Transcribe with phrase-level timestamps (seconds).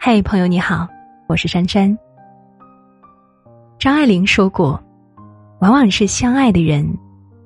[0.00, 0.86] 嘿，朋友你好，
[1.26, 1.98] 我是珊珊。
[3.80, 4.80] 张爱玲说过，
[5.60, 6.88] 往往是相爱的人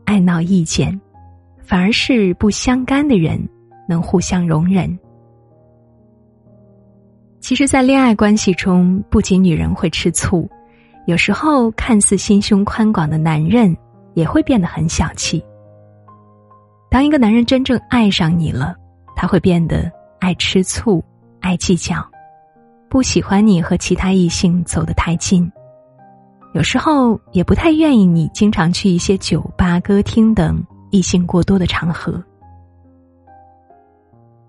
[0.05, 1.00] 爱闹意见，
[1.62, 3.41] 反而是不相干的人
[3.89, 4.96] 能互相容忍。
[7.41, 10.46] 其实，在恋爱关系中，不仅女人会吃醋，
[11.07, 13.75] 有时候看似心胸宽广的男人
[14.13, 15.43] 也会变得很小气。
[16.91, 18.77] 当一个男人真正爱上你了，
[19.16, 21.03] 他会变得爱吃醋、
[21.41, 22.07] 爱计较，
[22.93, 25.50] 不喜欢你和其他异性走得太近。
[26.53, 32.23] 有时候也不太愿意你经常去一些酒吧、歌厅等异性过多的场合。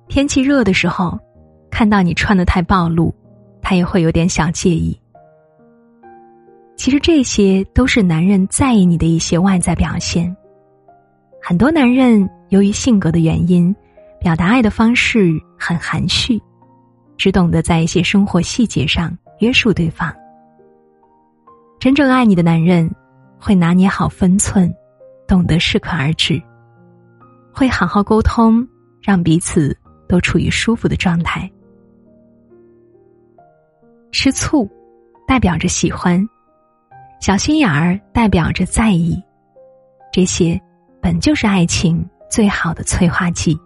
[0.10, 1.18] 天气热的时候，
[1.72, 3.16] 看到你穿的太暴露，
[3.62, 5.00] 他也会有点小介意。
[6.76, 10.36] 其实这些都是男人在意你的一些外在表现。
[11.42, 13.74] 很多男人由于性格的原因，
[14.20, 16.38] 表达爱的方式很含蓄，
[17.18, 20.14] 只懂得在一些生活细节上约束对方。
[21.80, 22.90] 真正爱你的男人，
[23.40, 24.74] 会拿捏好分寸，
[25.28, 26.42] 懂得适可而止，
[27.54, 28.68] 会好好沟通，
[29.02, 31.50] 让彼此都处于舒服的状态。
[34.12, 34.70] 吃醋，
[35.28, 36.24] 代表着喜欢；
[37.20, 39.22] 小心眼儿，代表着在意。
[40.12, 40.60] 这些。
[41.04, 43.60] 本就是爱情最好的催化剂。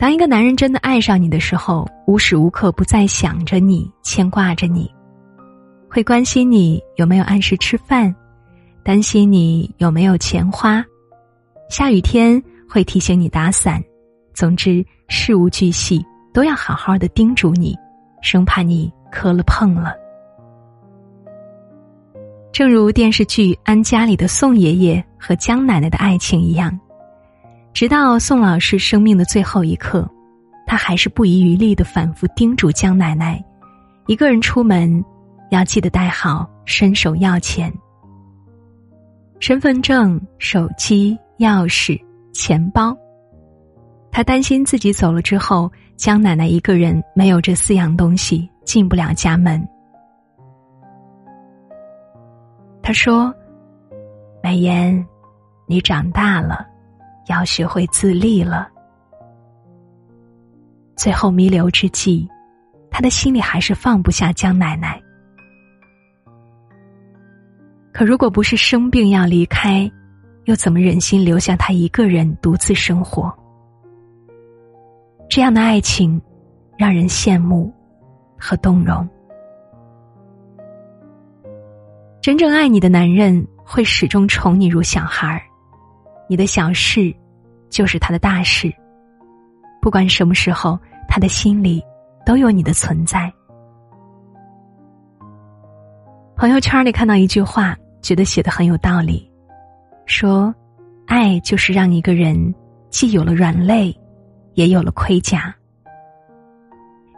[0.00, 4.90] 当一个男人真的爱上你的时候，无时无刻不在想着你，牵挂着你，
[5.90, 8.14] 会关心你有没有按时吃饭，
[8.82, 10.82] 担心你有没有钱花，
[11.68, 13.78] 下雨天会提醒你打伞，
[14.32, 17.76] 总之事无巨细都要好好的叮嘱你，
[18.22, 19.94] 生怕你磕了碰了。
[22.52, 26.80] 正如电视剧《安家》里的宋爷爷和江奶奶的爱情一样，
[27.72, 30.08] 直到宋老师生命的最后一刻，
[30.66, 33.42] 他还是不遗余力的反复叮嘱江奶奶：
[34.06, 35.02] 一个人出门
[35.50, 37.72] 要记得带好伸手要钱、
[39.38, 42.00] 身份证、手机、钥匙、
[42.32, 42.96] 钱包。
[44.12, 49.64] 他担心自己走了之后，江奶奶一个人没有这四样东西进不了家门。
[52.82, 53.32] 他说
[54.42, 55.06] ：“美妍，
[55.66, 56.66] 你长大了，
[57.28, 58.68] 要学会自立了。”
[60.96, 62.28] 最后弥留之际，
[62.90, 65.00] 他的心里还是放不下江奶奶。
[67.92, 69.90] 可如果不是生病要离开，
[70.44, 73.32] 又怎么忍心留下他一个人独自生活？
[75.28, 76.20] 这样的爱情，
[76.76, 77.72] 让人羡慕
[78.38, 79.08] 和动容。
[82.20, 85.40] 真正爱你的男人会始终宠你如小孩儿，
[86.30, 87.12] 你的小事
[87.68, 88.72] 就是他的大事。
[89.82, 91.82] 不管什么时候，他的心里
[92.24, 93.28] 都有你的存在。
[96.36, 99.28] 朋友圈里看到一句话，觉得写的很有道理，
[100.06, 100.54] 说
[101.08, 102.54] ：“爱就是让一个人
[102.90, 103.92] 既有了软肋，
[104.54, 105.52] 也有了盔甲。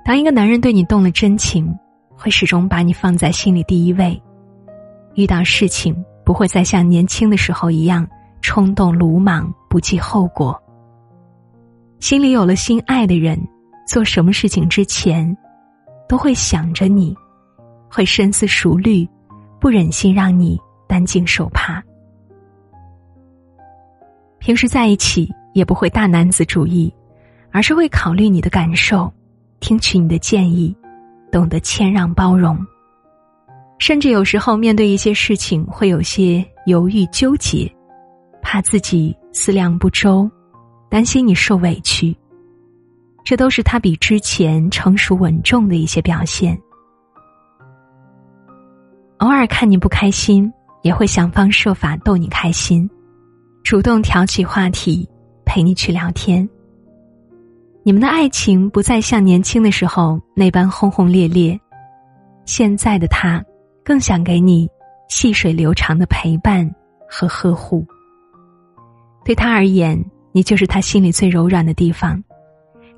[0.06, 1.70] 当一个男人对你动了真情，
[2.16, 4.18] 会始终把你放在心里第一位。”
[5.16, 5.94] 遇到事情
[6.24, 8.08] 不会再像年轻的时候一样
[8.42, 10.60] 冲动鲁莽不计后果。
[12.00, 13.40] 心里有了心爱的人，
[13.86, 15.34] 做什么事情之前，
[16.08, 17.16] 都会想着你，
[17.88, 19.08] 会深思熟虑，
[19.60, 21.82] 不忍心让你担惊受怕。
[24.40, 26.92] 平时在一起也不会大男子主义，
[27.52, 29.10] 而是会考虑你的感受，
[29.60, 30.76] 听取你的建议，
[31.30, 32.58] 懂得谦让包容。
[33.78, 37.72] 甚至有时候面对一些事情会有些犹豫纠结，
[38.52, 40.30] 怕自己思量不周，
[40.90, 42.14] 担心你受委屈。
[43.24, 46.60] 这都是他比之前成熟稳重的一些表现。
[49.20, 52.86] 偶尔看你不开心，也会想方设法逗你开心，
[53.64, 55.08] 主动挑起话题，
[55.46, 56.46] 陪你去聊天。
[57.82, 61.58] 你们的爱情不再像年轻的时候那般轰轰烈烈，
[62.44, 63.42] 现在的他。
[63.82, 64.68] 更想给你
[65.08, 66.70] 细水流长的陪伴
[67.08, 67.86] 和呵护。
[69.24, 70.02] 对他而言，
[70.32, 72.22] 你就是他心里最柔软的地方，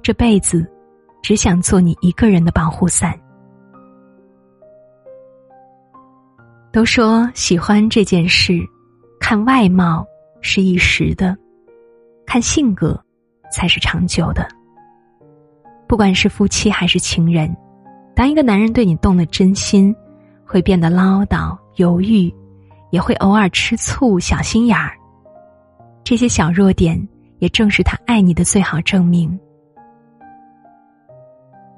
[0.02, 0.66] 这辈子
[1.22, 3.18] 只想做你一个人的保护伞。
[6.72, 8.58] 都说喜欢这件事，
[9.20, 10.06] 看外貌
[10.40, 11.36] 是一时的，
[12.26, 12.98] 看性格
[13.52, 14.48] 才是长久的。
[15.86, 17.54] 不管是夫妻还是情人，
[18.14, 19.94] 当一个男人对你动了真心。
[20.46, 22.32] 会变得唠叨、犹豫，
[22.90, 24.94] 也会偶尔吃醋、小心眼儿。
[26.04, 27.08] 这些小弱点，
[27.38, 29.36] 也正是他爱你的最好证明。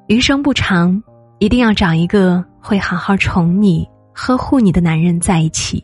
[0.09, 1.01] 余生不长，
[1.39, 5.83] 一定要找一个会好好宠你、呵护你的男人在一起，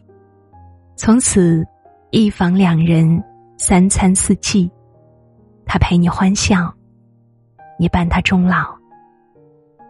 [0.96, 1.64] 从此
[2.10, 3.22] 一房两人，
[3.58, 4.68] 三餐四季，
[5.64, 6.72] 他陪你欢笑，
[7.78, 8.76] 你伴他终老，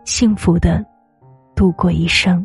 [0.04, 0.84] 幸福的
[1.56, 2.44] 度过一生。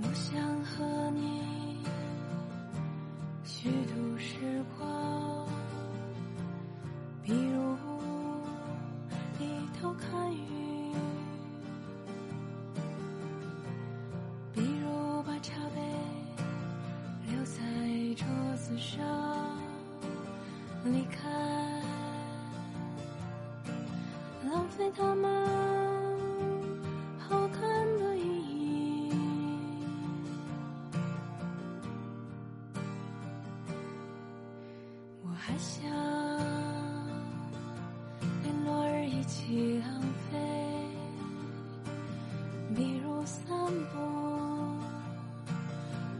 [0.00, 1.42] 我想和你
[3.44, 5.46] 虚度时光，
[7.24, 7.76] 比如
[9.36, 9.44] 低
[9.80, 10.94] 头看雨，
[14.54, 15.80] 比如把茶杯
[17.28, 17.60] 留在
[18.14, 19.04] 桌子上
[20.84, 21.28] 离开，
[24.48, 25.57] 浪费他们。
[35.40, 35.82] 还想
[38.42, 40.38] 连落日一起浪费，
[42.76, 43.48] 比如散
[43.90, 43.98] 步，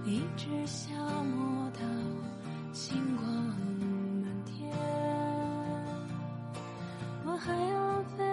[0.07, 0.95] 一直消
[1.25, 1.81] 磨到
[2.73, 3.31] 星光
[4.23, 4.73] 满天。
[7.27, 8.25] 我还要浪费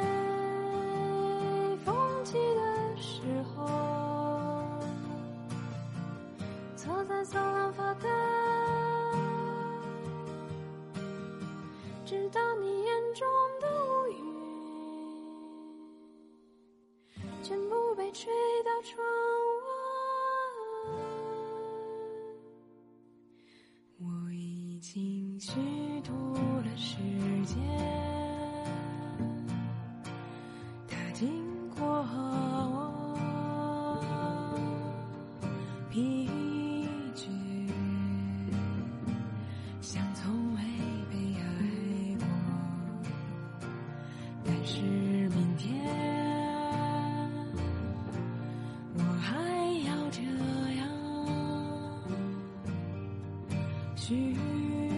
[1.83, 1.93] 风
[2.23, 3.65] 起的时候，
[6.77, 8.24] 坐在走廊发呆。
[24.95, 25.51] 心虚
[26.05, 26.13] 度
[26.61, 26.95] 了时
[53.95, 54.94] 给。